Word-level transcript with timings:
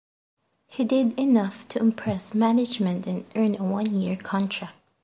He 0.65 0.83
did 0.83 1.13
enough 1.19 1.67
to 1.67 1.77
impress 1.79 2.33
management 2.33 3.05
and 3.05 3.23
earn 3.35 3.53
a 3.61 3.63
one-year 3.63 4.15
contract. 4.17 4.73